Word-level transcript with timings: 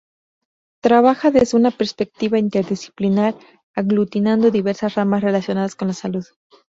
Trabaja 0.81 1.29
desde 1.29 1.55
una 1.59 1.69
perspectiva 1.69 2.39
interdisciplinar 2.39 3.35
aglutinando 3.75 4.49
diversas 4.49 4.95
ramas 4.95 5.21
relacionadas 5.21 5.75
con 5.75 5.89
la 5.89 5.93
salud. 5.93 6.25